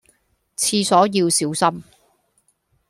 [0.57, 1.83] 廁所要小心